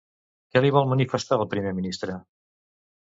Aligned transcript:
Què 0.53 0.61
li 0.63 0.71
vol 0.77 0.87
manifestar 0.93 1.37
el 1.43 1.47
primer 1.51 1.73
ministre? 1.81 2.17